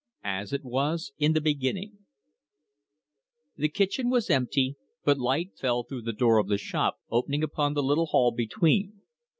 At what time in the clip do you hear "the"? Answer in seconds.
1.33-1.41, 3.55-3.69, 6.01-6.11, 6.47-6.57, 7.75-7.83